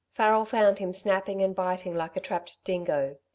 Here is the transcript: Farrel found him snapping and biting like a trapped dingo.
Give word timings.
Farrel 0.13 0.45
found 0.45 0.79
him 0.79 0.93
snapping 0.93 1.43
and 1.43 1.55
biting 1.55 1.93
like 1.93 2.15
a 2.15 2.19
trapped 2.19 2.57
dingo. 2.63 3.19